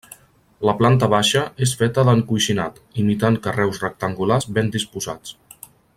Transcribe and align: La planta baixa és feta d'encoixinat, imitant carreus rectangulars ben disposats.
La 0.67 0.73
planta 0.77 1.09
baixa 1.13 1.43
és 1.67 1.73
feta 1.81 2.05
d'encoixinat, 2.09 2.81
imitant 3.05 3.37
carreus 3.45 3.81
rectangulars 3.85 4.49
ben 4.57 4.73
disposats. 4.79 5.37